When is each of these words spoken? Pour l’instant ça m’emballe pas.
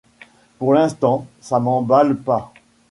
Pour 0.57 0.73
l’instant 0.73 1.27
ça 1.39 1.59
m’emballe 1.59 2.15
pas. 2.17 2.51